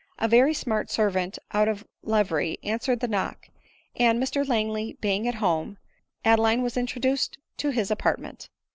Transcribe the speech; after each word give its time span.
A 0.17 0.27
very 0.27 0.55
smart 0.55 0.89
servant 0.89 1.37
out 1.51 1.67
of 1.67 1.85
livery 2.01 2.57
answered 2.63 3.01
the 3.01 3.07
knock; 3.07 3.49
and 3.95 4.19
Mr 4.19 4.47
Langley 4.47 4.97
being 4.99 5.27
at 5.27 5.35
home, 5.35 5.77
Adeline 6.25 6.63
was 6.63 6.75
introduced 6.75 7.37
into 7.51 7.69
his 7.69 7.91
apartment. 7.91 8.49